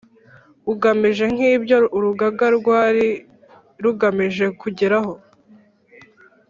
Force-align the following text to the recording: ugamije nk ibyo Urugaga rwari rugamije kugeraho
ugamije 0.71 1.25
nk 1.33 1.39
ibyo 1.53 1.77
Urugaga 1.97 2.45
rwari 2.57 3.07
rugamije 3.83 4.45
kugeraho 4.61 5.13